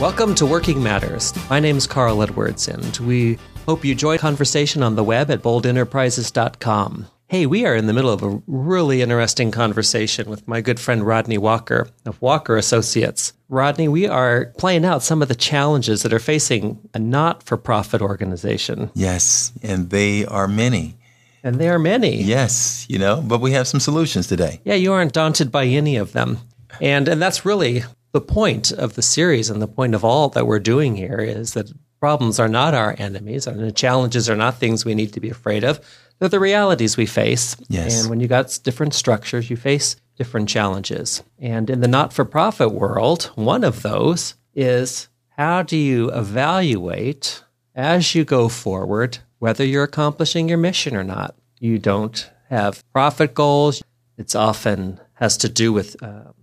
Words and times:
Welcome 0.00 0.36
to 0.36 0.46
Working 0.46 0.80
Matters. 0.80 1.34
My 1.50 1.58
name 1.58 1.76
is 1.76 1.88
Carl 1.88 2.22
Edwards, 2.22 2.68
and 2.68 2.96
we 2.98 3.36
hope 3.66 3.84
you 3.84 3.96
join 3.96 4.18
conversation 4.18 4.84
on 4.84 4.94
the 4.94 5.02
web 5.02 5.28
at 5.28 5.42
boldenterprises.com. 5.42 7.08
Hey, 7.26 7.46
we 7.46 7.66
are 7.66 7.74
in 7.74 7.88
the 7.88 7.92
middle 7.92 8.12
of 8.12 8.22
a 8.22 8.40
really 8.46 9.02
interesting 9.02 9.50
conversation 9.50 10.30
with 10.30 10.46
my 10.46 10.60
good 10.60 10.78
friend 10.78 11.04
Rodney 11.04 11.36
Walker 11.36 11.88
of 12.06 12.22
Walker 12.22 12.56
Associates. 12.56 13.32
Rodney, 13.48 13.88
we 13.88 14.06
are 14.06 14.52
playing 14.56 14.84
out 14.84 15.02
some 15.02 15.20
of 15.20 15.26
the 15.26 15.34
challenges 15.34 16.04
that 16.04 16.12
are 16.12 16.20
facing 16.20 16.78
a 16.94 17.00
not 17.00 17.42
for 17.42 17.56
profit 17.56 18.00
organization. 18.00 18.92
Yes, 18.94 19.50
and 19.64 19.90
they 19.90 20.24
are 20.26 20.46
many. 20.46 20.96
And 21.42 21.56
they 21.56 21.68
are 21.68 21.78
many. 21.80 22.22
Yes, 22.22 22.86
you 22.88 23.00
know, 23.00 23.20
but 23.20 23.40
we 23.40 23.50
have 23.50 23.66
some 23.66 23.80
solutions 23.80 24.28
today. 24.28 24.60
Yeah, 24.64 24.74
you 24.74 24.92
aren't 24.92 25.12
daunted 25.12 25.50
by 25.50 25.64
any 25.64 25.96
of 25.96 26.12
them. 26.12 26.38
And 26.80 27.08
and 27.08 27.20
that's 27.20 27.44
really 27.44 27.82
the 28.12 28.20
point 28.20 28.72
of 28.72 28.94
the 28.94 29.02
series 29.02 29.50
and 29.50 29.60
the 29.60 29.68
point 29.68 29.94
of 29.94 30.04
all 30.04 30.28
that 30.30 30.46
we're 30.46 30.58
doing 30.58 30.96
here 30.96 31.18
is 31.20 31.52
that 31.52 31.72
problems 32.00 32.38
are 32.38 32.48
not 32.48 32.74
our 32.74 32.94
enemies 32.98 33.46
and 33.46 33.60
the 33.60 33.72
challenges 33.72 34.30
are 34.30 34.36
not 34.36 34.58
things 34.58 34.84
we 34.84 34.94
need 34.94 35.12
to 35.12 35.20
be 35.20 35.30
afraid 35.30 35.64
of. 35.64 35.80
They're 36.18 36.28
the 36.28 36.40
realities 36.40 36.96
we 36.96 37.06
face. 37.06 37.56
Yes. 37.68 38.00
And 38.00 38.10
when 38.10 38.20
you 38.20 38.26
got 38.26 38.58
different 38.62 38.94
structures, 38.94 39.50
you 39.50 39.56
face 39.56 39.96
different 40.16 40.48
challenges. 40.48 41.22
And 41.38 41.70
in 41.70 41.80
the 41.80 41.88
not 41.88 42.12
for 42.12 42.24
profit 42.24 42.72
world, 42.72 43.30
one 43.34 43.62
of 43.62 43.82
those 43.82 44.34
is 44.54 45.08
how 45.36 45.62
do 45.62 45.76
you 45.76 46.10
evaluate 46.10 47.44
as 47.74 48.14
you 48.14 48.24
go 48.24 48.48
forward 48.48 49.18
whether 49.38 49.64
you're 49.64 49.84
accomplishing 49.84 50.48
your 50.48 50.58
mission 50.58 50.96
or 50.96 51.04
not? 51.04 51.36
You 51.60 51.78
don't 51.78 52.28
have 52.50 52.82
profit 52.92 53.34
goals. 53.34 53.82
It's 54.16 54.34
often 54.34 55.00
has 55.14 55.36
to 55.38 55.48
do 55.48 55.72
with 55.72 56.00
um, 56.02 56.34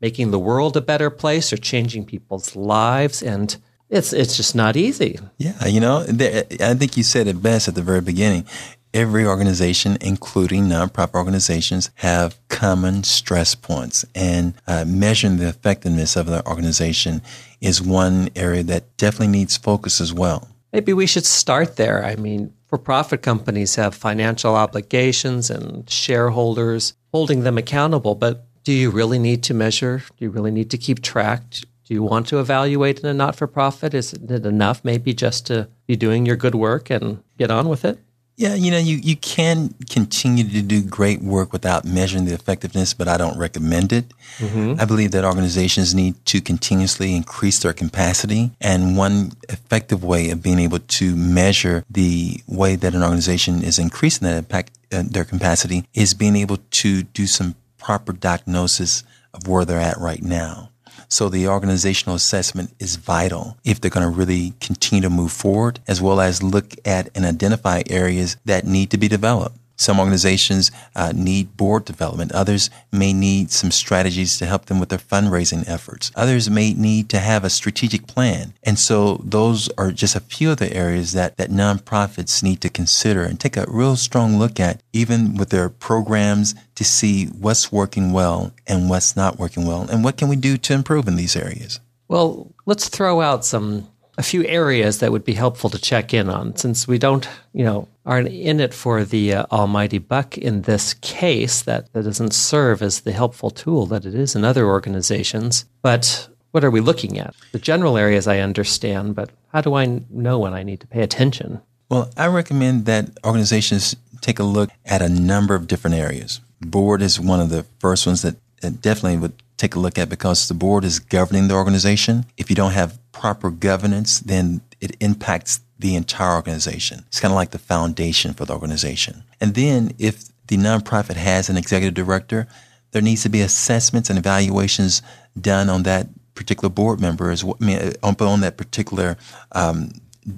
making 0.00 0.30
the 0.30 0.38
world 0.38 0.76
a 0.76 0.80
better 0.80 1.10
place 1.10 1.52
or 1.52 1.56
changing 1.56 2.04
people's 2.04 2.54
lives. 2.56 3.22
And 3.22 3.56
it's, 3.88 4.12
it's 4.12 4.36
just 4.36 4.54
not 4.54 4.76
easy. 4.76 5.18
Yeah, 5.38 5.66
you 5.66 5.80
know, 5.80 6.04
there, 6.04 6.44
I 6.60 6.74
think 6.74 6.96
you 6.96 7.02
said 7.02 7.26
it 7.26 7.42
best 7.42 7.68
at 7.68 7.74
the 7.74 7.82
very 7.82 8.00
beginning. 8.00 8.46
Every 8.94 9.26
organization, 9.26 9.98
including 10.00 10.64
nonprofit 10.64 11.14
organizations, 11.14 11.90
have 11.96 12.38
common 12.48 13.04
stress 13.04 13.54
points, 13.54 14.04
and 14.14 14.54
uh, 14.66 14.86
measuring 14.86 15.36
the 15.36 15.48
effectiveness 15.48 16.16
of 16.16 16.26
the 16.26 16.44
organization 16.46 17.20
is 17.60 17.82
one 17.82 18.30
area 18.34 18.62
that 18.62 18.96
definitely 18.96 19.28
needs 19.28 19.58
focus 19.58 20.00
as 20.00 20.14
well. 20.14 20.48
Maybe 20.72 20.94
we 20.94 21.06
should 21.06 21.26
start 21.26 21.76
there. 21.76 22.02
I 22.02 22.16
mean, 22.16 22.54
for 22.66 22.78
profit 22.78 23.22
companies 23.22 23.74
have 23.76 23.94
financial 23.94 24.54
obligations 24.54 25.50
and 25.50 25.88
shareholders 25.88 26.94
holding 27.12 27.42
them 27.42 27.58
accountable, 27.58 28.14
but 28.14 28.47
do 28.64 28.72
you 28.72 28.90
really 28.90 29.18
need 29.18 29.42
to 29.44 29.54
measure? 29.54 30.02
Do 30.16 30.24
you 30.24 30.30
really 30.30 30.50
need 30.50 30.70
to 30.70 30.78
keep 30.78 31.02
track? 31.02 31.42
Do 31.84 31.94
you 31.94 32.02
want 32.02 32.26
to 32.28 32.38
evaluate 32.38 33.00
in 33.00 33.06
a 33.06 33.14
not 33.14 33.34
for 33.34 33.46
profit? 33.46 33.94
Is 33.94 34.12
it 34.12 34.44
enough 34.44 34.84
maybe 34.84 35.14
just 35.14 35.46
to 35.46 35.68
be 35.86 35.96
doing 35.96 36.26
your 36.26 36.36
good 36.36 36.54
work 36.54 36.90
and 36.90 37.22
get 37.38 37.50
on 37.50 37.68
with 37.68 37.84
it? 37.84 37.98
Yeah, 38.38 38.54
you 38.54 38.70
know, 38.70 38.78
you, 38.78 38.98
you 38.98 39.16
can 39.16 39.74
continue 39.90 40.44
to 40.44 40.62
do 40.62 40.80
great 40.80 41.20
work 41.20 41.52
without 41.52 41.84
measuring 41.84 42.24
the 42.24 42.34
effectiveness, 42.34 42.94
but 42.94 43.08
I 43.08 43.16
don't 43.16 43.36
recommend 43.36 43.92
it. 43.92 44.14
Mm-hmm. 44.38 44.80
I 44.80 44.84
believe 44.84 45.10
that 45.10 45.24
organizations 45.24 45.92
need 45.92 46.24
to 46.26 46.40
continuously 46.40 47.16
increase 47.16 47.58
their 47.58 47.72
capacity. 47.72 48.52
And 48.60 48.96
one 48.96 49.32
effective 49.48 50.04
way 50.04 50.30
of 50.30 50.40
being 50.40 50.60
able 50.60 50.78
to 50.78 51.16
measure 51.16 51.84
the 51.90 52.40
way 52.46 52.76
that 52.76 52.94
an 52.94 53.02
organization 53.02 53.64
is 53.64 53.76
increasing 53.76 54.28
that 54.28 54.38
impact, 54.38 54.78
uh, 54.92 55.02
their 55.04 55.24
capacity 55.24 55.84
is 55.92 56.14
being 56.14 56.36
able 56.36 56.58
to 56.58 57.02
do 57.02 57.26
some 57.26 57.56
proper 57.78 58.12
diagnosis 58.12 59.04
of 59.32 59.48
where 59.48 59.64
they're 59.64 59.80
at 59.80 59.98
right 59.98 60.22
now. 60.22 60.70
So 61.08 61.28
the 61.28 61.48
organizational 61.48 62.16
assessment 62.16 62.74
is 62.78 62.96
vital 62.96 63.56
if 63.64 63.80
they're 63.80 63.90
going 63.90 64.10
to 64.10 64.18
really 64.18 64.52
continue 64.60 65.02
to 65.02 65.10
move 65.10 65.32
forward, 65.32 65.80
as 65.88 66.02
well 66.02 66.20
as 66.20 66.42
look 66.42 66.74
at 66.84 67.08
and 67.14 67.24
identify 67.24 67.82
areas 67.88 68.36
that 68.44 68.66
need 68.66 68.90
to 68.90 68.98
be 68.98 69.08
developed. 69.08 69.56
Some 69.78 70.00
organizations 70.00 70.70
uh, 70.96 71.12
need 71.14 71.56
board 71.56 71.84
development. 71.84 72.32
Others 72.32 72.68
may 72.92 73.12
need 73.12 73.52
some 73.52 73.70
strategies 73.70 74.36
to 74.38 74.46
help 74.46 74.66
them 74.66 74.80
with 74.80 74.88
their 74.88 74.98
fundraising 74.98 75.66
efforts. 75.68 76.10
Others 76.16 76.50
may 76.50 76.74
need 76.74 77.08
to 77.10 77.20
have 77.20 77.44
a 77.44 77.50
strategic 77.50 78.08
plan. 78.08 78.54
And 78.64 78.78
so 78.78 79.20
those 79.24 79.68
are 79.78 79.92
just 79.92 80.16
a 80.16 80.20
few 80.20 80.50
of 80.50 80.58
the 80.58 80.72
areas 80.74 81.12
that, 81.12 81.36
that 81.36 81.50
nonprofits 81.50 82.42
need 82.42 82.60
to 82.62 82.68
consider 82.68 83.22
and 83.22 83.38
take 83.38 83.56
a 83.56 83.66
real 83.68 83.94
strong 83.96 84.36
look 84.36 84.58
at, 84.58 84.82
even 84.92 85.36
with 85.36 85.50
their 85.50 85.68
programs 85.68 86.56
to 86.74 86.84
see 86.84 87.26
what's 87.26 87.70
working 87.70 88.12
well 88.12 88.52
and 88.66 88.90
what's 88.90 89.16
not 89.16 89.38
working 89.38 89.64
well 89.64 89.86
and 89.88 90.02
what 90.02 90.16
can 90.16 90.28
we 90.28 90.36
do 90.36 90.56
to 90.58 90.74
improve 90.74 91.06
in 91.06 91.14
these 91.14 91.36
areas. 91.36 91.78
Well, 92.08 92.52
let's 92.66 92.88
throw 92.88 93.20
out 93.20 93.44
some 93.44 93.86
a 94.18 94.22
few 94.22 94.44
areas 94.46 94.98
that 94.98 95.12
would 95.12 95.24
be 95.24 95.32
helpful 95.32 95.70
to 95.70 95.78
check 95.78 96.12
in 96.12 96.28
on 96.28 96.56
since 96.56 96.88
we 96.88 96.98
don't, 96.98 97.28
you 97.52 97.64
know, 97.64 97.86
aren't 98.04 98.28
in 98.28 98.58
it 98.58 98.74
for 98.74 99.04
the 99.04 99.32
uh, 99.32 99.46
almighty 99.52 99.98
buck 99.98 100.36
in 100.36 100.62
this 100.62 100.94
case 100.94 101.62
that, 101.62 101.92
that 101.92 102.02
doesn't 102.02 102.34
serve 102.34 102.82
as 102.82 103.02
the 103.02 103.12
helpful 103.12 103.50
tool 103.50 103.86
that 103.86 104.04
it 104.04 104.14
is 104.16 104.34
in 104.34 104.44
other 104.44 104.66
organizations. 104.66 105.64
But 105.82 106.28
what 106.50 106.64
are 106.64 106.70
we 106.70 106.80
looking 106.80 107.18
at? 107.18 107.34
The 107.52 107.60
general 107.60 107.96
areas 107.96 108.26
I 108.26 108.40
understand, 108.40 109.14
but 109.14 109.30
how 109.52 109.60
do 109.60 109.74
I 109.74 110.02
know 110.10 110.40
when 110.40 110.52
I 110.52 110.64
need 110.64 110.80
to 110.80 110.88
pay 110.88 111.02
attention? 111.02 111.60
Well, 111.88 112.10
I 112.16 112.26
recommend 112.26 112.86
that 112.86 113.10
organizations 113.24 113.94
take 114.20 114.40
a 114.40 114.44
look 114.44 114.70
at 114.84 115.00
a 115.00 115.08
number 115.08 115.54
of 115.54 115.68
different 115.68 115.94
areas. 115.94 116.40
Board 116.60 117.02
is 117.02 117.20
one 117.20 117.40
of 117.40 117.50
the 117.50 117.64
first 117.78 118.04
ones 118.04 118.22
that 118.22 118.36
definitely 118.60 119.18
would 119.18 119.34
take 119.58 119.74
a 119.74 119.78
look 119.78 119.98
at 119.98 120.08
because 120.08 120.48
the 120.48 120.54
board 120.54 120.84
is 120.84 120.98
governing 120.98 121.48
the 121.48 121.54
organization. 121.54 122.24
If 122.38 122.48
you 122.48 122.56
don't 122.56 122.72
have 122.72 122.98
proper 123.12 123.50
governance, 123.50 124.20
then 124.20 124.62
it 124.80 124.96
impacts 125.00 125.60
the 125.78 125.94
entire 125.94 126.36
organization. 126.36 127.04
It's 127.08 127.20
kind 127.20 127.32
of 127.32 127.36
like 127.36 127.50
the 127.50 127.58
foundation 127.58 128.32
for 128.32 128.44
the 128.44 128.54
organization. 128.54 129.24
And 129.40 129.54
then 129.54 129.92
if 129.98 130.24
the 130.46 130.56
nonprofit 130.56 131.16
has 131.16 131.50
an 131.50 131.56
executive 131.56 131.94
director, 131.94 132.48
there 132.92 133.02
needs 133.02 133.22
to 133.24 133.28
be 133.28 133.42
assessments 133.42 134.08
and 134.08 134.18
evaluations 134.18 135.02
done 135.38 135.68
on 135.68 135.82
that 135.82 136.06
particular 136.34 136.68
board 136.68 137.00
member 137.00 137.30
as 137.30 137.44
well, 137.44 137.56
I 137.60 137.64
mean, 137.64 137.92
on 138.02 138.40
that 138.40 138.56
particular 138.56 139.18
um, 139.52 139.92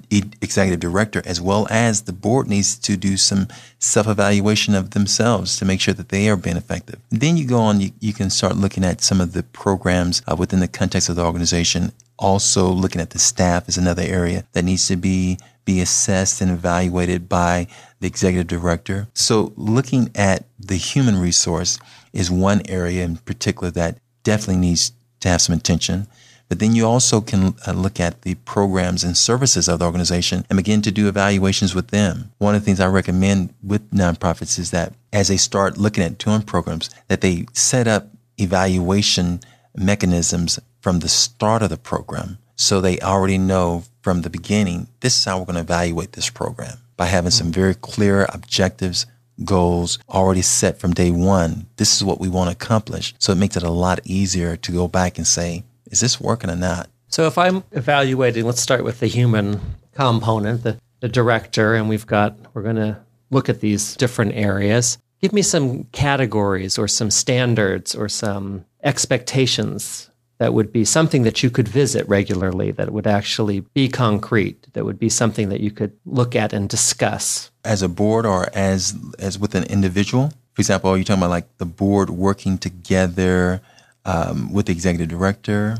executive 0.09 0.79
director 0.79 1.21
as 1.25 1.41
well 1.41 1.67
as 1.69 2.03
the 2.03 2.13
board 2.13 2.47
needs 2.47 2.77
to 2.77 2.97
do 2.97 3.17
some 3.17 3.47
self-evaluation 3.79 4.75
of 4.75 4.91
themselves 4.91 5.57
to 5.57 5.65
make 5.65 5.81
sure 5.81 5.93
that 5.93 6.09
they 6.09 6.29
are 6.29 6.37
being 6.37 6.57
effective. 6.57 6.99
Then 7.09 7.37
you 7.37 7.45
go 7.45 7.59
on, 7.59 7.81
you, 7.81 7.91
you 7.99 8.13
can 8.13 8.29
start 8.29 8.55
looking 8.55 8.83
at 8.83 9.01
some 9.01 9.21
of 9.21 9.33
the 9.33 9.43
programs 9.43 10.21
uh, 10.27 10.35
within 10.37 10.59
the 10.59 10.67
context 10.67 11.09
of 11.09 11.15
the 11.15 11.25
organization. 11.25 11.91
Also 12.17 12.67
looking 12.67 13.01
at 13.01 13.11
the 13.11 13.19
staff 13.19 13.67
is 13.67 13.77
another 13.77 14.03
area 14.03 14.45
that 14.53 14.63
needs 14.63 14.87
to 14.87 14.95
be 14.95 15.37
be 15.63 15.79
assessed 15.79 16.41
and 16.41 16.51
evaluated 16.51 17.29
by 17.29 17.67
the 17.99 18.07
executive 18.07 18.47
director. 18.47 19.07
So 19.13 19.53
looking 19.55 20.09
at 20.15 20.45
the 20.57 20.75
human 20.75 21.19
resource 21.19 21.77
is 22.13 22.31
one 22.31 22.61
area 22.67 23.03
in 23.03 23.17
particular 23.17 23.69
that 23.71 23.99
definitely 24.23 24.61
needs 24.61 24.91
to 25.19 25.29
have 25.29 25.41
some 25.41 25.55
attention. 25.55 26.07
But 26.51 26.59
then 26.59 26.75
you 26.75 26.85
also 26.85 27.21
can 27.21 27.55
uh, 27.65 27.71
look 27.71 27.97
at 27.97 28.23
the 28.23 28.35
programs 28.35 29.05
and 29.05 29.15
services 29.15 29.69
of 29.69 29.79
the 29.79 29.85
organization 29.85 30.45
and 30.49 30.57
begin 30.57 30.81
to 30.81 30.91
do 30.91 31.07
evaluations 31.07 31.73
with 31.73 31.91
them. 31.91 32.33
One 32.39 32.55
of 32.55 32.61
the 32.61 32.65
things 32.65 32.81
I 32.81 32.87
recommend 32.87 33.53
with 33.63 33.89
nonprofits 33.91 34.59
is 34.59 34.71
that 34.71 34.91
as 35.13 35.29
they 35.29 35.37
start 35.37 35.77
looking 35.77 36.03
at 36.03 36.17
doing 36.17 36.41
programs, 36.41 36.89
that 37.07 37.21
they 37.21 37.45
set 37.53 37.87
up 37.87 38.09
evaluation 38.37 39.39
mechanisms 39.77 40.59
from 40.81 40.99
the 40.99 41.07
start 41.07 41.61
of 41.61 41.69
the 41.69 41.77
program. 41.77 42.37
So 42.57 42.81
they 42.81 42.99
already 42.99 43.37
know 43.37 43.85
from 44.01 44.23
the 44.23 44.29
beginning, 44.29 44.87
this 44.99 45.17
is 45.17 45.23
how 45.23 45.39
we're 45.39 45.45
going 45.45 45.55
to 45.55 45.61
evaluate 45.61 46.11
this 46.11 46.29
program 46.29 46.79
by 46.97 47.05
having 47.05 47.31
some 47.31 47.53
very 47.53 47.75
clear 47.75 48.27
objectives, 48.33 49.05
goals 49.45 49.99
already 50.09 50.41
set 50.41 50.79
from 50.79 50.93
day 50.93 51.11
one. 51.11 51.67
This 51.77 51.95
is 51.95 52.03
what 52.03 52.19
we 52.19 52.27
want 52.27 52.49
to 52.49 52.65
accomplish. 52.65 53.15
So 53.19 53.31
it 53.31 53.37
makes 53.37 53.55
it 53.55 53.63
a 53.63 53.71
lot 53.71 54.01
easier 54.03 54.57
to 54.57 54.71
go 54.73 54.89
back 54.89 55.17
and 55.17 55.25
say, 55.25 55.63
is 55.91 55.99
this 55.99 56.19
working 56.19 56.49
or 56.49 56.55
not? 56.55 56.89
So 57.07 57.27
if 57.27 57.37
I'm 57.37 57.63
evaluating, 57.73 58.45
let's 58.45 58.61
start 58.61 58.83
with 58.83 58.99
the 59.01 59.07
human 59.07 59.59
component, 59.93 60.63
the, 60.63 60.77
the 61.01 61.09
director, 61.09 61.75
and 61.75 61.89
we've 61.89 62.07
got, 62.07 62.37
we're 62.53 62.63
going 62.63 62.77
to 62.77 62.97
look 63.29 63.49
at 63.49 63.59
these 63.59 63.95
different 63.97 64.33
areas. 64.33 64.97
Give 65.21 65.33
me 65.33 65.41
some 65.41 65.83
categories 65.91 66.79
or 66.79 66.87
some 66.87 67.11
standards 67.11 67.93
or 67.93 68.09
some 68.09 68.65
expectations 68.83 70.09
that 70.39 70.55
would 70.55 70.71
be 70.71 70.83
something 70.85 71.21
that 71.21 71.43
you 71.43 71.51
could 71.51 71.67
visit 71.67 72.07
regularly, 72.07 72.71
that 72.71 72.89
would 72.89 73.05
actually 73.05 73.59
be 73.59 73.87
concrete, 73.87 74.73
that 74.73 74.85
would 74.85 74.97
be 74.97 75.09
something 75.09 75.49
that 75.49 75.59
you 75.59 75.69
could 75.69 75.95
look 76.05 76.35
at 76.35 76.51
and 76.51 76.67
discuss. 76.67 77.51
As 77.63 77.83
a 77.83 77.87
board 77.87 78.25
or 78.25 78.49
as 78.55 78.95
as 79.19 79.37
with 79.37 79.53
an 79.53 79.65
individual? 79.65 80.29
For 80.53 80.61
example, 80.61 80.89
are 80.89 80.97
you 80.97 81.03
talking 81.03 81.21
about 81.21 81.29
like 81.29 81.57
the 81.59 81.65
board 81.67 82.09
working 82.09 82.57
together 82.57 83.61
um, 84.05 84.51
with 84.51 84.65
the 84.65 84.71
executive 84.71 85.09
director? 85.09 85.77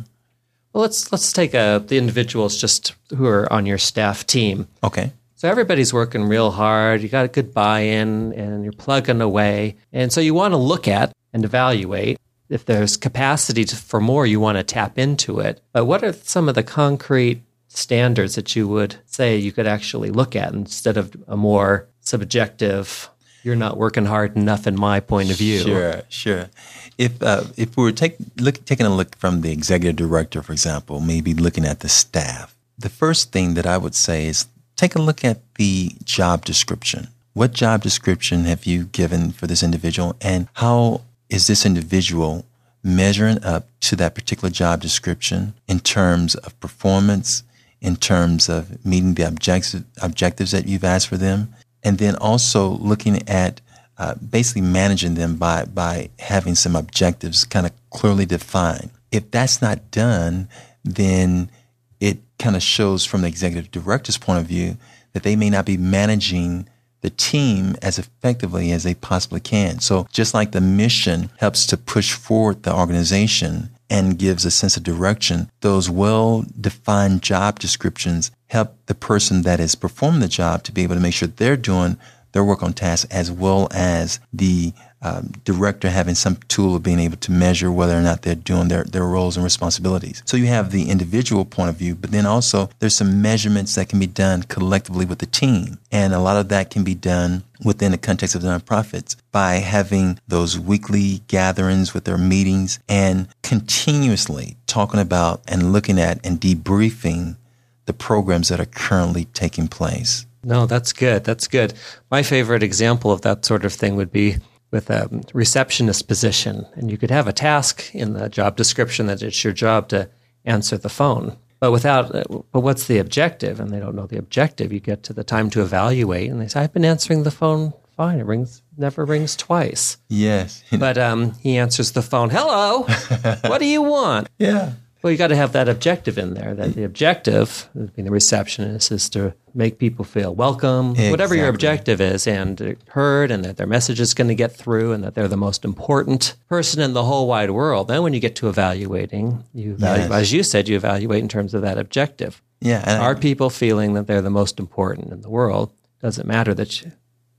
Well, 0.74 0.84
let's 0.84 1.12
let's 1.12 1.34
take 1.34 1.54
uh, 1.54 1.80
the 1.80 1.98
individuals 1.98 2.58
just 2.58 2.96
who 3.16 3.26
are 3.26 3.52
on 3.52 3.66
your 3.66 3.78
staff 3.78 4.26
team. 4.26 4.68
Okay. 4.84 5.12
So 5.36 5.50
everybody's 5.50 5.94
working 5.94 6.24
real 6.26 6.52
hard. 6.52 7.02
You 7.02 7.10
got 7.10 7.26
a 7.26 7.28
good 7.28 7.54
buy-in, 7.54 8.34
and 8.34 8.64
you're 8.64 8.74
plugging 8.74 9.22
away. 9.22 9.76
And 9.92 10.14
so 10.14 10.22
you 10.22 10.34
want 10.34 10.54
to 10.54 10.58
look 10.58 10.88
at 10.88 11.12
and 11.34 11.44
evaluate: 11.44 12.20
if 12.48 12.66
there's 12.66 12.96
capacity 12.96 13.66
to, 13.66 13.76
for 13.76 14.00
more, 14.00 14.26
you 14.26 14.40
want 14.40 14.58
to 14.58 14.64
tap 14.64 14.98
into 14.98 15.40
it. 15.40 15.62
But 15.74 15.86
what 15.86 16.04
are 16.04 16.14
some 16.14 16.48
of 16.48 16.56
the 16.56 16.64
concrete 16.64 17.42
standards 17.68 18.36
that 18.36 18.56
you 18.56 18.68
would 18.68 18.96
say 19.06 19.38
you 19.38 19.52
could 19.52 19.68
actually 19.68 20.12
look 20.12 20.36
at 20.36 20.54
instead 20.54 20.98
of 20.98 21.16
a 21.28 21.38
more 21.38 21.88
subjective, 22.02 23.10
you're 23.44 23.56
not 23.56 23.78
working 23.78 24.06
hard 24.06 24.36
enough 24.36 24.68
in 24.68 24.80
my 24.80 25.00
point 25.00 25.32
of 25.32 25.38
view? 25.38 25.60
Sure, 25.60 26.02
sure. 26.10 26.50
If 26.98 27.22
uh, 27.22 27.46
if 27.58 27.76
we 27.78 27.84
were 27.84 27.92
take, 27.92 28.18
look, 28.38 28.64
taking 28.66 28.86
a 28.86 28.96
look 28.96 29.16
from 29.18 29.42
the 29.42 29.52
executive 29.52 29.96
director, 29.96 30.42
for 30.42 30.52
example, 30.52 31.00
maybe 31.00 31.34
looking 31.34 31.66
at 31.66 31.80
the 31.80 31.90
staff, 31.90 32.56
the 32.78 32.90
first 32.90 33.32
thing 33.32 33.56
that 33.56 33.66
I 33.66 33.78
would 33.78 33.96
say 33.96 34.28
is 34.28 34.48
take 34.76 34.96
a 34.96 35.02
look 35.02 35.24
at 35.24 35.40
the 35.56 35.96
job 36.04 36.46
description. 36.46 37.08
What 37.34 37.54
job 37.54 37.82
description 37.82 38.44
have 38.44 38.66
you 38.66 38.86
given 38.86 39.32
for 39.32 39.48
this 39.48 39.64
individual, 39.64 40.16
and 40.22 40.48
how 40.54 41.02
is 41.30 41.48
this 41.48 41.66
individual 41.66 42.46
measuring 42.84 43.44
up 43.44 43.68
to 43.80 43.96
that 43.96 44.16
particular 44.16 44.50
job 44.50 44.82
description 44.82 45.54
in 45.68 45.80
terms 45.80 46.36
of 46.36 46.60
performance, 46.60 47.44
in 47.80 47.96
terms 47.96 48.50
of 48.50 48.84
meeting 48.86 49.14
the 49.14 49.28
objective, 49.28 49.86
objectives 50.02 50.52
that 50.52 50.68
you've 50.68 50.84
asked 50.84 51.08
for 51.08 51.18
them, 51.18 51.54
and 51.84 51.98
then 51.98 52.16
also 52.16 52.70
looking 52.70 53.28
at 53.28 53.62
uh, 53.98 54.16
basically 54.16 54.62
managing 54.62 55.16
them 55.16 55.36
by 55.36 55.66
by 55.66 56.10
having 56.20 56.56
some 56.56 56.76
objectives 56.76 57.46
kind 57.46 57.66
of 57.66 57.72
clearly 57.90 58.26
defined. 58.26 58.90
If 59.12 59.30
that's 59.32 59.62
not 59.62 59.92
done, 59.92 60.48
then 60.84 61.52
it 62.00 62.20
kind 62.40 62.56
of 62.56 62.64
shows 62.64 63.06
from 63.06 63.22
the 63.22 63.28
executive 63.28 63.72
director's 63.72 64.18
point 64.18 64.40
of 64.40 64.46
view 64.46 64.78
that 65.14 65.24
they 65.24 65.36
may 65.36 65.50
not 65.50 65.66
be 65.66 65.78
managing 65.78 66.68
the 67.02 67.10
team 67.10 67.76
as 67.82 68.00
effectively 68.00 68.72
as 68.72 68.84
they 68.84 68.94
possibly 68.94 69.40
can. 69.40 69.80
So 69.80 70.08
just 70.12 70.34
like 70.34 70.52
the 70.52 70.62
mission 70.62 71.30
helps 71.38 71.66
to 71.68 71.78
push 71.78 72.14
forward 72.14 72.64
the 72.64 72.76
organization 72.76 73.72
and 73.92 74.18
gives 74.18 74.46
a 74.46 74.52
sense 74.52 74.78
of 74.78 74.84
direction, 74.84 75.52
those 75.60 75.90
well 75.90 76.46
defined 76.60 77.22
job 77.22 77.60
descriptions 77.60 78.32
help 78.48 78.78
the 78.86 78.96
person 78.96 79.42
that 79.42 79.60
is 79.60 79.76
performing 79.76 80.22
the 80.22 80.28
job 80.30 80.64
to 80.64 80.72
be 80.72 80.82
able 80.82 80.96
to 80.96 81.02
make 81.02 81.14
sure 81.14 81.28
they're 81.28 81.58
doing 81.58 81.98
their 82.32 82.44
work 82.44 82.64
on 82.64 82.72
task 82.72 83.06
as 83.12 83.30
well 83.30 83.68
as 83.72 84.22
the 84.32 84.74
um, 85.02 85.32
director 85.44 85.90
having 85.90 86.16
some 86.16 86.38
tool 86.48 86.76
of 86.76 86.84
being 86.84 87.00
able 87.00 87.18
to 87.18 87.32
measure 87.32 87.72
whether 87.72 87.98
or 87.98 88.02
not 88.02 88.22
they're 88.22 88.36
doing 88.36 88.68
their, 88.68 88.84
their 88.84 89.06
roles 89.06 89.36
and 89.36 89.44
responsibilities. 89.44 90.22
So 90.26 90.38
you 90.38 90.48
have 90.48 90.72
the 90.72 90.90
individual 90.90 91.46
point 91.46 91.70
of 91.70 91.76
view, 91.76 91.96
but 91.96 92.12
then 92.12 92.26
also 92.26 92.70
there's 92.80 92.96
some 92.96 93.22
measurements 93.22 93.76
that 93.76 93.90
can 93.90 94.00
be 94.00 94.08
done 94.08 94.44
collectively 94.44 95.06
with 95.06 95.20
the 95.20 95.26
team. 95.26 95.80
And 95.92 96.14
a 96.14 96.20
lot 96.20 96.38
of 96.38 96.50
that 96.50 96.70
can 96.70 96.84
be 96.84 96.96
done 96.96 97.44
within 97.64 97.92
the 97.92 97.98
context 97.98 98.36
of 98.36 98.42
the 98.42 98.48
nonprofits 98.48 99.16
by 99.32 99.56
having 99.56 100.20
those 100.28 100.60
weekly 100.60 101.22
gatherings 101.28 101.94
with 101.94 102.06
their 102.06 102.18
meetings 102.18 102.80
and 102.88 103.28
continuously 103.44 104.58
talking 104.68 105.00
about 105.00 105.42
and 105.48 105.74
looking 105.74 106.00
at 106.00 106.24
and 106.26 106.40
debriefing 106.40 107.38
the 107.86 107.94
programs 107.94 108.50
that 108.50 108.60
are 108.60 108.66
currently 108.66 109.26
taking 109.26 109.68
place. 109.68 110.26
No, 110.44 110.66
that's 110.66 110.94
good. 110.94 111.24
That's 111.24 111.48
good. 111.48 111.74
My 112.10 112.24
favorite 112.24 112.64
example 112.64 113.12
of 113.12 113.22
that 113.22 113.46
sort 113.46 113.64
of 113.64 113.74
thing 113.74 113.96
would 113.96 114.12
be 114.12 114.38
with 114.72 114.90
a 114.90 115.10
receptionist 115.34 116.08
position. 116.08 116.66
And 116.74 116.90
you 116.90 116.98
could 116.98 117.12
have 117.12 117.28
a 117.28 117.34
task 117.34 117.94
in 117.94 118.14
the 118.14 118.30
job 118.30 118.56
description 118.56 119.06
that 119.08 119.22
it's 119.22 119.44
your 119.44 119.54
job 119.54 119.90
to 119.90 120.10
answer 120.46 120.78
the 120.78 120.90
phone. 120.90 121.38
But 121.60 121.72
without, 121.72 122.12
but 122.52 122.62
what's 122.62 122.88
the 122.88 122.98
objective? 122.98 123.60
And 123.60 123.70
they 123.70 123.80
don't 123.80 123.96
know 123.96 124.08
the 124.08 124.18
objective. 124.18 124.74
You 124.74 124.80
get 124.80 125.04
to 125.04 125.14
the 125.14 125.24
time 125.24 125.52
to 125.52 125.62
evaluate, 125.62 126.32
and 126.32 126.42
they 126.42 126.48
say, 126.48 126.62
"I've 126.62 126.74
been 126.74 126.84
answering 126.84 127.22
the 127.22 127.30
phone 127.30 127.74
fine. 127.96 128.18
It 128.18 128.26
rings, 128.26 128.64
never 128.78 129.06
rings 129.06 129.36
twice." 129.36 129.98
Yes, 130.10 130.64
but 130.72 130.98
um, 130.98 131.34
he 131.34 131.60
answers 131.60 131.92
the 131.92 132.02
phone. 132.02 132.32
Hello, 132.32 132.82
what 133.42 133.60
do 133.60 133.68
you 133.68 133.84
want? 133.84 134.28
Yeah, 134.40 134.72
well, 135.02 135.12
you 135.12 135.18
got 135.18 135.28
to 135.28 135.36
have 135.36 135.54
that 135.54 135.68
objective 135.68 136.18
in 136.18 136.36
there. 136.36 136.54
That 136.54 136.74
the 136.76 136.84
objective, 136.84 137.70
being 137.74 138.06
the 138.06 138.12
receptionist, 138.12 138.92
is 138.92 139.10
to 139.10 139.34
make 139.54 139.80
people 139.80 140.06
feel 140.06 140.34
welcome, 140.34 140.92
exactly. 140.92 141.12
whatever 141.12 141.36
your 141.36 141.48
objective 141.48 142.00
is, 142.00 142.28
and 142.28 142.78
heard, 142.90 143.32
and 143.32 143.44
that 143.44 143.58
their 143.58 143.68
message 143.68 144.00
is 144.00 144.14
going 144.14 144.28
to 144.28 144.36
get 144.36 144.56
through, 144.56 144.92
and 144.92 145.04
that 145.04 145.16
they're 145.16 145.28
the 145.28 145.38
most 145.38 145.66
important 145.66 146.36
person 146.48 146.82
in 146.82 146.94
the 146.94 147.04
whole 147.04 147.28
wide 147.28 147.52
world. 147.52 147.88
Then, 147.88 148.04
when 148.04 148.14
you 148.14 148.20
get 148.20 148.36
to 148.38 148.50
evaluating, 148.50 149.44
you 149.54 149.74
evaluate, 149.74 150.12
yes. 150.12 150.22
as 150.22 150.34
you 150.34 150.44
said, 150.44 150.68
you 150.68 150.76
evaluate 150.76 151.24
in 151.24 151.30
terms 151.30 151.54
of 151.54 151.62
that 151.64 151.78
objective. 151.78 152.42
Yeah, 152.60 153.02
are 153.02 153.16
I, 153.16 153.20
people 153.20 153.50
feeling 153.50 153.94
that 153.96 154.06
they're 154.06 154.22
the 154.22 154.30
most 154.30 154.60
important 154.60 155.12
in 155.12 155.22
the 155.22 155.30
world? 155.30 155.72
Does 156.02 156.20
it 156.20 156.26
matter 156.26 156.54
that 156.54 156.82
you, 156.82 156.92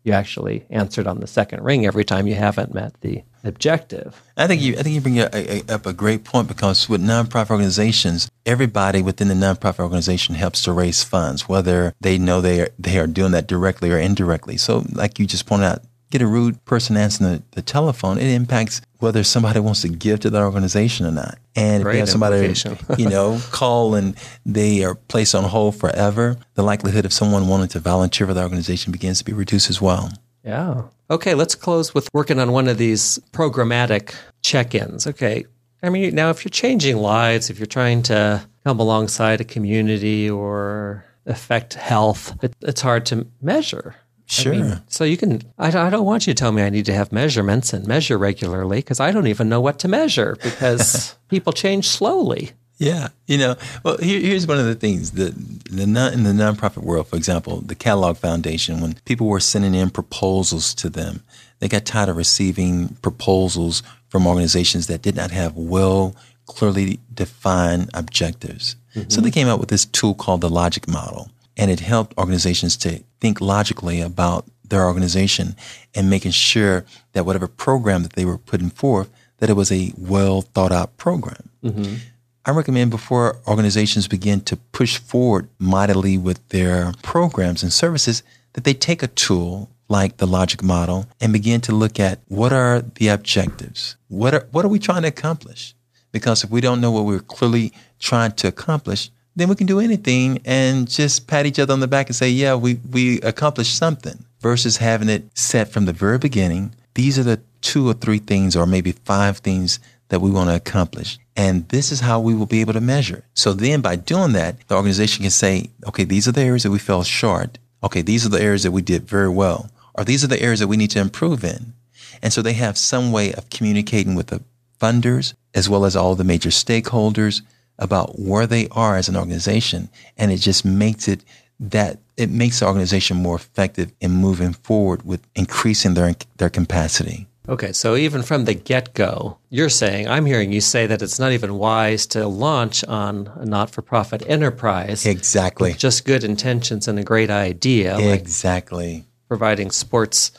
you 0.05 0.13
actually 0.13 0.65
answered 0.71 1.07
on 1.07 1.21
the 1.21 1.27
second 1.27 1.63
ring 1.63 1.87
every 1.87 2.05
time 2.05 2.27
you 2.27 2.35
haven't 2.35 2.75
met 2.75 3.01
the 3.01 3.23
objective. 3.45 4.21
I 4.37 4.47
think 4.47 4.63
you 4.63 4.75
I 4.75 4.83
think 4.83 4.95
you 4.95 5.01
bring 5.01 5.21
up 5.21 5.87
a, 5.87 5.93
great 5.93 6.25
point 6.25 6.49
because 6.49 6.89
with 6.89 7.03
nonprofit 7.03 7.51
organizations, 7.51 8.31
everybody 8.47 9.03
within 9.03 9.29
the 9.29 9.35
nonprofit 9.35 9.81
organization 9.81 10.35
helps 10.35 10.63
to 10.65 10.73
raise 10.73 11.05
funds, 11.05 11.49
whether 11.49 11.95
they 12.01 12.19
know 12.19 12.41
they 12.41 12.61
are 12.63 12.69
they 12.79 12.99
are 12.99 13.07
doing 13.07 13.33
that 13.33 13.47
directly 13.47 13.91
or 13.91 13.99
indirectly. 13.99 14.57
So, 14.57 14.85
like 14.93 15.19
you 15.19 15.27
just 15.27 15.47
pointed 15.47 15.67
out, 15.67 15.83
get 16.13 16.23
a 16.23 16.27
rude 16.27 16.63
person 16.67 16.97
answering 16.97 17.33
the, 17.33 17.43
the 17.53 17.63
telephone, 17.63 18.19
it 18.19 18.29
impacts 18.29 18.83
whether 18.99 19.25
somebody 19.25 19.59
wants 19.59 19.83
to 19.83 19.89
give 19.89 20.21
to 20.21 20.31
that 20.31 20.43
organization 20.43 21.07
or 21.07 21.11
not. 21.11 21.39
And 21.57 21.83
Great 21.83 21.93
if 21.93 21.95
you 21.95 22.01
have 22.01 22.09
somebody, 22.09 22.55
you 23.03 23.09
know, 23.09 23.41
call 23.51 23.95
and 23.95 24.17
they 24.47 24.85
are 24.85 24.95
placed 24.95 25.35
on 25.35 25.45
hold 25.45 25.75
forever, 25.75 26.37
the 26.55 26.63
likelihood 26.63 27.05
of 27.05 27.13
someone 27.13 27.49
wanting 27.49 27.69
to 27.69 27.81
volunteer 27.81 28.27
for 28.27 28.35
the 28.35 28.43
organization 28.43 28.93
begins 28.93 29.19
to 29.19 29.25
be 29.25 29.33
reduced 29.33 29.71
as 29.71 29.81
well. 29.81 30.13
Yeah. 30.45 30.83
Okay, 31.11 31.35
let's 31.35 31.55
close 31.55 31.95
with 31.95 32.09
working 32.13 32.39
on 32.39 32.53
one 32.53 32.69
of 32.69 32.79
these 32.79 33.19
programmatic 33.33 34.15
check 34.43 34.75
ins. 34.75 35.07
Okay. 35.07 35.47
I 35.83 35.89
mean, 35.89 36.15
now 36.15 36.31
if 36.31 36.45
you're 36.45 36.51
changing 36.51 36.97
lives, 36.99 37.51
if 37.51 37.59
you're 37.59 37.67
trying 37.67 38.03
to 38.05 38.47
come 38.65 38.79
alongside 38.79 39.41
a 39.41 39.45
community 39.45 40.31
or 40.31 41.05
affect 41.27 41.75
health, 41.75 42.37
it, 42.43 42.55
it's 42.61 42.81
hard 42.81 43.07
to 43.07 43.27
measure. 43.41 43.97
Sure. 44.27 44.55
I 44.55 44.59
mean, 44.59 44.83
so 44.89 45.05
you 45.05 45.17
can, 45.17 45.43
I, 45.59 45.69
I 45.69 45.91
don't 45.91 46.07
want 46.07 46.27
you 46.27 46.35
to 46.35 46.39
tell 46.39 46.53
me 46.53 46.63
I 46.63 46.71
need 46.71 46.87
to 46.87 46.95
have 46.95 47.13
measurements 47.13 47.73
and 47.73 47.87
measure 47.87 48.17
regularly 48.17 48.79
because 48.79 49.01
I 49.01 49.11
don't 49.11 49.27
even 49.27 49.49
know 49.49 49.61
what 49.61 49.79
to 49.81 49.89
measure 49.89 50.37
because 50.43 51.15
people 51.29 51.53
change 51.53 51.89
slowly. 51.89 52.53
Yeah, 52.79 53.09
you 53.29 53.39
know, 53.39 53.55
well, 53.85 53.97
here, 53.99 54.21
here's 54.21 54.47
one 54.47 54.59
of 54.59 54.65
the 54.65 54.75
things 54.75 55.13
that 55.13 55.35
the 55.71 55.87
non, 55.87 56.15
in 56.15 56.25
the 56.25 56.31
nonprofit 56.31 56.83
world, 56.83 57.07
for 57.07 57.17
example, 57.17 57.61
the 57.61 57.77
Kellogg 57.77 58.17
Foundation. 58.17 58.81
When 58.81 58.95
people 59.05 59.29
were 59.29 59.39
sending 59.39 59.75
in 59.75 59.91
proposals 59.91 60.75
to 60.75 60.89
them, 60.89 61.23
they 61.61 61.69
got 61.69 61.85
tired 61.85 62.09
of 62.09 62.17
receiving 62.17 62.97
proposals 63.01 63.85
from 64.09 64.27
organizations 64.27 64.89
that 64.89 65.01
did 65.01 65.15
not 65.15 65.31
have 65.31 65.57
well, 65.57 66.17
clearly 66.47 66.99
defined 67.15 67.89
objectives. 67.95 68.75
Mm-hmm. 68.97 69.11
So 69.11 69.21
they 69.21 69.31
came 69.31 69.47
out 69.47 69.61
with 69.61 69.69
this 69.69 69.85
tool 69.85 70.15
called 70.15 70.41
the 70.41 70.51
Logic 70.51 70.89
Model, 70.89 71.31
and 71.57 71.71
it 71.71 71.81
helped 71.81 72.17
organizations 72.19 72.77
to 72.79 73.03
think 73.21 73.41
logically 73.41 74.01
about 74.01 74.47
their 74.65 74.85
organization 74.87 75.55
and 75.95 76.11
making 76.11 76.33
sure 76.33 76.85
that 77.13 77.27
whatever 77.27 77.47
program 77.47 78.03
that 78.03 78.15
they 78.15 78.25
were 78.25 78.39
putting 78.39 78.71
forth, 78.71 79.11
that 79.39 79.51
it 79.51 79.55
was 79.55 79.71
a 79.71 79.93
well 79.97 80.41
thought 80.41 80.73
out 80.73 80.97
program. 80.97 81.51
Mm-hmm. 81.63 81.97
I 82.45 82.51
recommend 82.51 82.91
before 82.91 83.39
organizations 83.47 84.09
begin 84.09 84.41
to 84.43 84.57
push 84.57 84.99
forward 84.99 85.49
mightily 85.59 86.19
with 86.19 86.47
their 86.49 86.93
programs 87.03 87.63
and 87.63 87.73
services 87.73 88.23
that 88.55 88.65
they 88.65 88.75
take 88.75 89.03
a 89.03 89.07
tool 89.07 89.71
like 89.89 90.17
the 90.17 90.27
logic 90.27 90.63
model 90.63 91.07
and 91.21 91.33
begin 91.33 91.61
to 91.61 91.73
look 91.73 92.01
at 92.01 92.19
what 92.29 92.53
are 92.53 92.81
the 92.81 93.09
objectives? 93.09 93.97
What 94.09 94.35
are, 94.35 94.49
what 94.51 94.65
are 94.65 94.69
we 94.69 94.79
trying 94.79 95.03
to 95.03 95.09
accomplish? 95.09 95.75
Because 96.11 96.43
if 96.43 96.51
we 96.51 96.61
don't 96.61 96.81
know 96.81 96.91
what 96.91 97.05
we're 97.05 97.21
clearly 97.21 97.73
trying 97.99 98.33
to 98.33 98.49
accomplish, 98.49 99.11
then 99.35 99.49
we 99.49 99.55
can 99.55 99.67
do 99.67 99.81
anything 99.81 100.41
and 100.45 100.89
just 100.89 101.27
pat 101.27 101.47
each 101.47 101.59
other 101.59 101.73
on 101.73 101.81
the 101.81 101.89
back 101.89 102.09
and 102.09 102.17
say, 102.17 102.29
yeah, 102.29 102.55
we, 102.55 102.75
we 102.91 103.21
accomplished 103.23 103.77
something 103.77 104.25
versus 104.41 104.77
having 104.79 105.09
it 105.09 105.25
set 105.37 105.69
from 105.69 105.87
the 105.87 105.93
very 105.93 106.19
beginning. 106.19 106.75
These 106.95 107.19
are 107.19 107.23
the 107.23 107.41
two 107.61 107.89
or 107.89 107.95
three 107.95 108.19
things 108.19 108.57
or 108.57 108.67
maybe 108.67 108.93
five 108.93 109.39
things 109.39 109.79
that 110.09 110.21
we 110.21 110.31
want 110.31 110.51
to 110.51 110.57
accomplish. 110.57 111.19
And 111.35 111.67
this 111.71 111.91
is 111.91 112.01
how 112.01 112.21
we 112.21 112.35
will 112.35 112.47
be 112.47 112.61
able 112.61 112.75
to 112.75 112.81
measure. 112.81 113.25
So 113.35 113.55
then 113.55 113.81
by 113.81 113.97
doing 113.97 114.33
that, 114.33 114.57
the 114.69 114.75
organization 114.75 115.23
can 115.23 115.31
say, 115.31 115.71
okay, 115.87 116.05
these 116.05 116.29
are 116.29 116.33
the 116.33 116.43
areas 116.43 116.65
that 116.65 116.71
we 116.71 116.79
fell 116.79 117.03
short. 117.03 117.59
Okay, 117.83 118.03
these 118.03 118.27
are 118.27 118.29
the 118.29 118.43
areas 118.43 118.65
that 118.65 118.73
we 118.73 118.83
did 118.83 119.09
very 119.09 119.31
well. 119.31 119.71
Or 119.95 120.05
these 120.05 120.23
are 120.23 120.29
the 120.29 120.43
areas 120.43 120.61
that 120.61 120.69
we 120.69 120.77
need 120.77 120.91
to 120.91 121.01
improve 121.01 121.45
in. 121.45 121.73
And 122.21 122.33
so 122.33 122.43
they 122.43 122.53
have 122.53 122.77
some 122.77 123.11
way 123.11 123.33
of 123.33 123.49
communicating 123.49 124.15
with 124.15 124.27
the 124.27 124.43
funders 124.79 125.35
as 125.55 125.69
well 125.69 125.85
as 125.85 125.97
all 125.97 126.15
the 126.15 126.25
major 126.25 126.51
stakeholders 126.51 127.43
about 127.79 128.19
where 128.19 128.47
they 128.47 128.69
are 128.71 128.97
as 128.97 129.09
an 129.09 129.17
organization. 129.17 129.89
And 130.17 130.31
it 130.31 130.39
just 130.39 130.65
makes 130.65 131.09
it 131.09 131.25
that 131.61 131.99
it 132.17 132.31
makes 132.31 132.61
the 132.61 132.67
organization 132.67 133.17
more 133.17 133.37
effective 133.37 133.93
in 134.01 134.11
moving 134.11 134.53
forward 134.53 135.05
with 135.05 135.27
increasing 135.35 135.95
their, 135.95 136.15
their 136.37 136.51
capacity. 136.51 137.27
Okay, 137.49 137.73
so 137.73 137.97
even 137.97 138.23
from 138.23 138.45
the 138.45 138.55
get 138.55 138.95
go, 138.95 139.39
you're 139.51 139.69
saying, 139.69 140.07
I'm 140.07 140.27
hearing 140.27 140.53
you 140.53 140.61
say 140.61 140.87
that 140.87 141.03
it's 141.03 141.19
not 141.19 141.33
even 141.33 141.55
wise 141.57 142.07
to 142.09 142.29
launch 142.29 142.85
on 142.85 143.33
a 143.35 143.45
not 143.45 143.71
for 143.71 143.83
profit 143.83 144.23
enterprise. 144.29 145.05
Exactly. 145.07 145.73
just 145.73 146.05
good 146.05 146.23
intentions 146.23 146.87
and 146.87 146.99
a 146.99 147.03
great 147.03 147.31
idea. 147.31 147.99
Exactly. 147.99 148.95
Like 148.95 149.05
providing 149.29 149.71
sports 149.71 150.31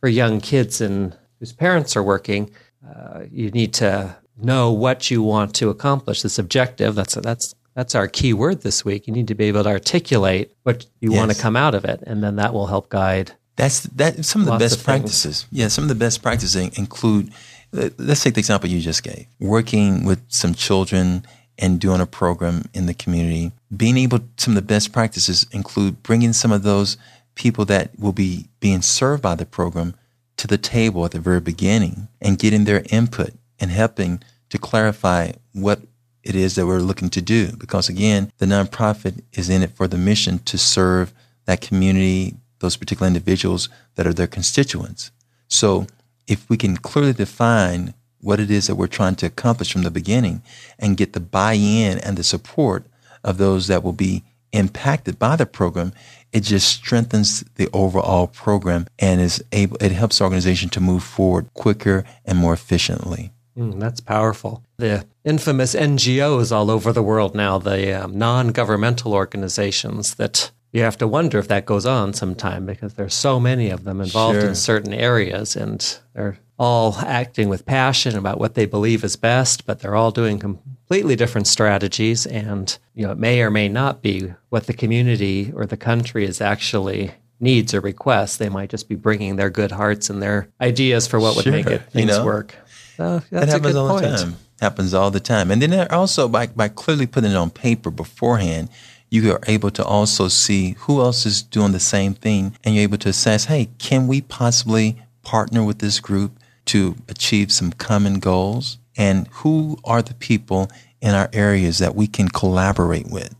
for 0.00 0.08
young 0.08 0.40
kids 0.40 0.80
and 0.80 1.16
whose 1.40 1.52
parents 1.52 1.96
are 1.96 2.02
working. 2.02 2.50
uh, 2.86 3.24
you 3.30 3.50
need 3.50 3.74
to 3.74 4.16
know 4.36 4.72
what 4.72 5.10
you 5.10 5.22
want 5.22 5.54
to 5.56 5.70
accomplish. 5.70 6.22
This 6.22 6.38
objective. 6.38 6.94
That's 6.94 7.14
that's 7.14 7.54
that's 7.74 7.94
our 7.94 8.08
key 8.08 8.32
word 8.32 8.62
this 8.62 8.84
week. 8.84 9.06
You 9.06 9.12
need 9.12 9.28
to 9.28 9.34
be 9.34 9.44
able 9.44 9.64
to 9.64 9.70
articulate 9.70 10.52
what 10.62 10.86
you 11.00 11.12
yes. 11.12 11.18
want 11.18 11.32
to 11.32 11.40
come 11.40 11.56
out 11.56 11.74
of 11.74 11.84
it, 11.84 12.02
and 12.06 12.22
then 12.22 12.36
that 12.36 12.54
will 12.54 12.66
help 12.66 12.88
guide. 12.88 13.32
That's 13.56 13.80
that. 13.84 14.24
Some 14.24 14.42
of 14.42 14.46
the 14.46 14.58
best 14.58 14.78
of 14.78 14.84
practices. 14.84 15.46
Yeah, 15.50 15.68
some 15.68 15.84
of 15.84 15.88
the 15.88 15.94
best 15.94 16.22
practices 16.22 16.56
include. 16.78 17.32
Uh, 17.76 17.90
let's 17.98 18.22
take 18.22 18.34
the 18.34 18.40
example 18.40 18.70
you 18.70 18.80
just 18.80 19.02
gave. 19.02 19.26
Working 19.40 20.04
with 20.04 20.22
some 20.28 20.54
children 20.54 21.26
and 21.58 21.80
doing 21.80 22.00
a 22.00 22.06
program 22.06 22.64
in 22.74 22.86
the 22.86 22.94
community. 22.94 23.52
Being 23.74 23.96
able, 23.96 24.20
some 24.36 24.52
of 24.52 24.56
the 24.56 24.66
best 24.66 24.92
practices 24.92 25.46
include 25.52 26.02
bringing 26.02 26.32
some 26.32 26.52
of 26.52 26.62
those 26.62 26.96
people 27.34 27.64
that 27.66 27.98
will 27.98 28.12
be 28.12 28.48
being 28.60 28.82
served 28.82 29.22
by 29.22 29.34
the 29.34 29.46
program 29.46 29.94
to 30.36 30.46
the 30.46 30.58
table 30.58 31.04
at 31.04 31.12
the 31.12 31.18
very 31.18 31.40
beginning 31.40 32.08
and 32.20 32.38
getting 32.38 32.64
their 32.64 32.84
input 32.90 33.34
and 33.60 33.70
helping 33.70 34.22
to 34.50 34.58
clarify 34.58 35.32
what 35.52 35.80
it 36.22 36.34
is 36.34 36.54
that 36.54 36.66
we're 36.66 36.80
looking 36.80 37.10
to 37.10 37.22
do. 37.22 37.52
Because 37.56 37.88
again, 37.88 38.32
the 38.38 38.46
nonprofit 38.46 39.22
is 39.32 39.48
in 39.48 39.62
it 39.62 39.70
for 39.70 39.86
the 39.86 39.98
mission 39.98 40.38
to 40.40 40.58
serve 40.58 41.14
that 41.46 41.60
community, 41.60 42.34
those 42.58 42.76
particular 42.76 43.06
individuals 43.06 43.68
that 43.94 44.06
are 44.06 44.12
their 44.12 44.26
constituents. 44.26 45.10
So 45.48 45.86
if 46.26 46.48
we 46.50 46.56
can 46.56 46.76
clearly 46.76 47.12
define 47.12 47.94
what 48.20 48.40
it 48.40 48.50
is 48.50 48.66
that 48.66 48.74
we're 48.74 48.88
trying 48.88 49.14
to 49.16 49.26
accomplish 49.26 49.72
from 49.72 49.82
the 49.82 49.90
beginning 49.90 50.42
and 50.78 50.96
get 50.96 51.12
the 51.12 51.20
buy-in 51.20 51.98
and 51.98 52.16
the 52.16 52.24
support 52.24 52.86
of 53.22 53.38
those 53.38 53.68
that 53.68 53.84
will 53.84 53.92
be 53.92 54.24
impacted 54.52 55.18
by 55.18 55.36
the 55.36 55.46
program, 55.46 55.92
it 56.32 56.40
just 56.40 56.68
strengthens 56.68 57.44
the 57.54 57.68
overall 57.72 58.26
program 58.26 58.86
and 58.98 59.20
is 59.20 59.44
able, 59.52 59.76
it 59.80 59.92
helps 59.92 60.18
the 60.18 60.24
organization 60.24 60.68
to 60.70 60.80
move 60.80 61.04
forward 61.04 61.52
quicker 61.54 62.04
and 62.24 62.38
more 62.38 62.52
efficiently. 62.52 63.30
Mm, 63.56 63.80
that's 63.80 64.00
powerful. 64.00 64.62
The 64.76 65.06
infamous 65.24 65.74
NGOs 65.74 66.52
all 66.52 66.70
over 66.70 66.92
the 66.92 67.02
world 67.02 67.34
now, 67.34 67.58
the 67.58 68.04
um, 68.04 68.18
non 68.18 68.48
governmental 68.48 69.14
organizations 69.14 70.16
that 70.16 70.50
you 70.72 70.82
have 70.82 70.98
to 70.98 71.08
wonder 71.08 71.38
if 71.38 71.48
that 71.48 71.64
goes 71.64 71.86
on 71.86 72.12
sometime 72.12 72.66
because 72.66 72.94
there's 72.94 73.14
so 73.14 73.40
many 73.40 73.70
of 73.70 73.84
them 73.84 74.00
involved 74.00 74.40
sure. 74.40 74.48
in 74.48 74.54
certain 74.54 74.92
areas 74.92 75.56
and 75.56 75.98
they're 76.12 76.38
all 76.58 76.96
acting 76.98 77.48
with 77.48 77.64
passion 77.64 78.16
about 78.16 78.38
what 78.38 78.54
they 78.54 78.66
believe 78.66 79.04
is 79.04 79.16
best, 79.16 79.64
but 79.64 79.80
they're 79.80 79.96
all 79.96 80.10
doing 80.10 80.38
completely 80.38 81.16
different 81.16 81.46
strategies 81.46 82.26
and 82.26 82.78
you 82.94 83.06
know 83.06 83.12
it 83.12 83.18
may 83.18 83.40
or 83.40 83.50
may 83.50 83.68
not 83.68 84.02
be 84.02 84.34
what 84.50 84.66
the 84.66 84.72
community 84.74 85.52
or 85.54 85.66
the 85.66 85.76
country 85.76 86.24
is 86.24 86.40
actually 86.40 87.12
needs 87.40 87.74
or 87.74 87.80
requests. 87.80 88.36
They 88.36 88.48
might 88.48 88.70
just 88.70 88.88
be 88.88 88.94
bringing 88.94 89.36
their 89.36 89.50
good 89.50 89.72
hearts 89.72 90.10
and 90.10 90.22
their 90.22 90.48
ideas 90.60 91.06
for 91.06 91.20
what 91.20 91.34
sure. 91.34 91.52
would 91.52 91.52
make 91.52 91.66
it 91.66 91.82
things 91.90 92.10
you 92.10 92.18
know, 92.18 92.24
work. 92.24 92.54
So 92.96 93.22
that 93.30 93.48
happens 93.48 93.76
all 93.76 93.88
point. 93.88 94.02
the 94.02 94.16
time. 94.16 94.36
Happens 94.60 94.94
all 94.94 95.10
the 95.10 95.20
time. 95.20 95.50
And 95.50 95.60
then 95.60 95.88
also 95.88 96.28
by 96.28 96.46
by 96.46 96.68
clearly 96.68 97.06
putting 97.06 97.32
it 97.32 97.36
on 97.36 97.50
paper 97.50 97.90
beforehand, 97.90 98.70
you 99.10 99.30
are 99.32 99.40
able 99.46 99.70
to 99.70 99.84
also 99.84 100.28
see 100.28 100.72
who 100.80 101.00
else 101.00 101.26
is 101.26 101.42
doing 101.42 101.72
the 101.72 101.80
same 101.80 102.14
thing 102.14 102.56
and 102.64 102.74
you're 102.74 102.84
able 102.84 102.98
to 102.98 103.10
assess, 103.10 103.44
hey, 103.44 103.68
can 103.78 104.06
we 104.06 104.20
possibly 104.22 104.96
partner 105.22 105.62
with 105.62 105.78
this 105.78 106.00
group 106.00 106.38
to 106.66 106.96
achieve 107.08 107.52
some 107.52 107.72
common 107.72 108.18
goals? 108.18 108.78
And 108.96 109.28
who 109.28 109.78
are 109.84 110.02
the 110.02 110.14
people 110.14 110.70
in 111.00 111.14
our 111.14 111.28
areas 111.32 111.78
that 111.78 111.94
we 111.94 112.06
can 112.06 112.28
collaborate 112.28 113.08
with 113.10 113.34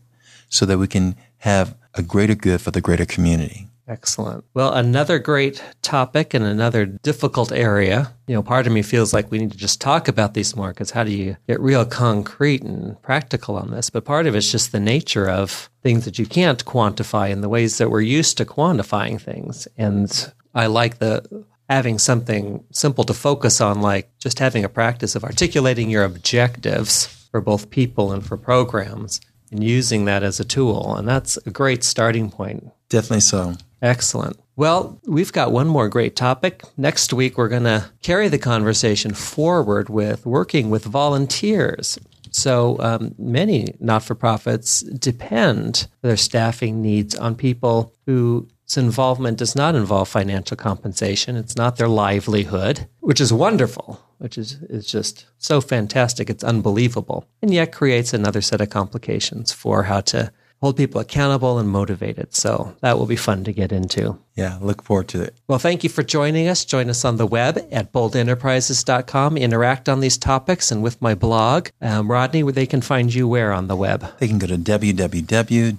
so 0.49 0.65
that 0.65 0.77
we 0.77 0.87
can 0.87 1.15
have 1.39 1.75
a 1.95 2.03
greater 2.03 2.35
good 2.35 2.61
for 2.61 2.71
the 2.71 2.81
greater 2.81 3.05
community? 3.05 3.67
Excellent. 3.87 4.43
Well, 4.53 4.73
another 4.73 5.17
great 5.17 5.63
topic 5.81 6.33
and 6.33 6.43
another 6.43 6.85
difficult 6.85 7.53
area. 7.53 8.13
You 8.27 8.35
know, 8.35 8.43
part 8.43 8.67
of 8.67 8.73
me 8.73 8.81
feels 8.81 9.13
like 9.13 9.31
we 9.31 9.37
need 9.37 9.51
to 9.51 9.57
just 9.57 9.79
talk 9.79 10.09
about 10.09 10.33
these 10.33 10.57
more 10.57 10.69
because 10.69 10.91
how 10.91 11.05
do 11.05 11.11
you 11.11 11.37
get 11.47 11.61
real 11.61 11.85
concrete 11.85 12.63
and 12.63 13.01
practical 13.01 13.55
on 13.55 13.71
this? 13.71 13.89
But 13.89 14.03
part 14.03 14.27
of 14.27 14.35
it's 14.35 14.51
just 14.51 14.73
the 14.73 14.81
nature 14.81 15.29
of 15.29 15.69
things 15.83 16.03
that 16.03 16.19
you 16.19 16.25
can't 16.25 16.65
quantify 16.65 17.29
in 17.29 17.39
the 17.39 17.47
ways 17.47 17.77
that 17.77 17.89
we're 17.89 18.01
used 18.01 18.37
to 18.37 18.45
quantifying 18.45 19.21
things. 19.21 19.69
And 19.77 20.33
I 20.53 20.65
like 20.65 20.97
the 20.97 21.45
having 21.69 21.97
something 21.97 22.65
simple 22.71 23.05
to 23.05 23.13
focus 23.13 23.61
on, 23.61 23.81
like 23.81 24.09
just 24.19 24.39
having 24.39 24.65
a 24.65 24.69
practice 24.69 25.15
of 25.15 25.23
articulating 25.23 25.89
your 25.89 26.03
objectives 26.03 27.05
for 27.31 27.39
both 27.39 27.69
people 27.69 28.11
and 28.11 28.25
for 28.25 28.37
programs 28.37 29.21
and 29.51 29.63
using 29.63 30.05
that 30.05 30.23
as 30.23 30.39
a 30.41 30.45
tool. 30.45 30.95
And 30.95 31.07
that's 31.07 31.37
a 31.45 31.51
great 31.51 31.83
starting 31.83 32.29
point. 32.29 32.69
Definitely 32.89 33.21
so. 33.21 33.55
Excellent. 33.81 34.39
Well, 34.55 34.99
we've 35.05 35.31
got 35.31 35.51
one 35.51 35.67
more 35.67 35.87
great 35.87 36.15
topic. 36.15 36.63
Next 36.77 37.13
week, 37.13 37.37
we're 37.37 37.47
going 37.47 37.63
to 37.63 37.91
carry 38.01 38.27
the 38.27 38.39
conversation 38.39 39.13
forward 39.13 39.87
with 39.89 40.25
working 40.25 40.71
with 40.71 40.83
volunteers. 40.83 41.99
So 42.31 42.77
um, 42.79 43.13
many 43.17 43.75
not 43.79 44.03
for 44.03 44.15
profits 44.15 44.81
depend 44.81 45.87
their 46.01 46.17
staffing 46.17 46.81
needs 46.81 47.15
on 47.15 47.35
people 47.35 47.93
whose 48.05 48.47
involvement 48.75 49.37
does 49.37 49.55
not 49.55 49.75
involve 49.75 50.09
financial 50.09 50.57
compensation. 50.57 51.35
It's 51.35 51.55
not 51.55 51.77
their 51.77 51.87
livelihood, 51.87 52.87
which 52.99 53.21
is 53.21 53.31
wonderful, 53.31 54.01
which 54.17 54.37
is, 54.37 54.53
is 54.69 54.85
just 54.87 55.25
so 55.37 55.61
fantastic. 55.61 56.29
It's 56.29 56.43
unbelievable. 56.43 57.27
And 57.41 57.53
yet 57.53 57.71
creates 57.71 58.13
another 58.13 58.41
set 58.41 58.61
of 58.61 58.69
complications 58.69 59.51
for 59.51 59.83
how 59.83 60.01
to 60.01 60.31
hold 60.61 60.77
people 60.77 61.01
accountable 61.01 61.59
and 61.59 61.69
motivated. 61.69 62.33
So 62.33 62.75
that 62.81 62.97
will 62.97 63.05
be 63.05 63.15
fun 63.15 63.43
to 63.43 63.53
get 63.53 63.71
into. 63.71 64.17
Yeah, 64.35 64.57
look 64.61 64.83
forward 64.83 65.07
to 65.09 65.21
it. 65.21 65.35
Well, 65.47 65.59
thank 65.59 65.83
you 65.83 65.89
for 65.89 66.03
joining 66.03 66.47
us. 66.47 66.65
Join 66.65 66.89
us 66.89 67.03
on 67.03 67.17
the 67.17 67.25
web 67.25 67.57
at 67.71 67.91
boldenterprises.com. 67.91 69.37
Interact 69.37 69.89
on 69.89 69.99
these 69.99 70.17
topics 70.17 70.71
and 70.71 70.83
with 70.83 71.01
my 71.01 71.15
blog. 71.15 71.69
Um, 71.81 72.09
Rodney, 72.11 72.43
where 72.43 72.53
they 72.53 72.65
can 72.65 72.81
find 72.81 73.13
you 73.13 73.27
where 73.27 73.51
on 73.51 73.67
the 73.67 73.75
web? 73.75 74.05
They 74.19 74.27
can 74.27 74.39
go 74.39 74.47
to 74.47 74.57
www.waa.b 74.57 75.77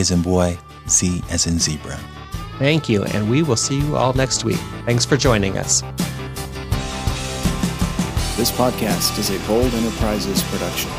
as 0.00 0.10
in 0.10 0.22
boy, 0.22 0.58
z 0.88 1.22
as 1.30 1.46
in 1.46 1.58
zebra. 1.58 1.98
Thank 2.58 2.88
you, 2.88 3.04
and 3.04 3.30
we 3.30 3.42
will 3.42 3.56
see 3.56 3.80
you 3.80 3.96
all 3.96 4.12
next 4.12 4.44
week. 4.44 4.60
Thanks 4.84 5.06
for 5.06 5.16
joining 5.16 5.56
us. 5.56 5.80
This 8.36 8.50
podcast 8.50 9.18
is 9.18 9.30
a 9.30 9.38
Bold 9.46 9.72
Enterprises 9.74 10.42
production. 10.44 10.90